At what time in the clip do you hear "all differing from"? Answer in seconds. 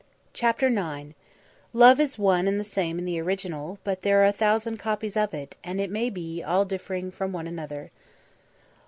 6.41-7.31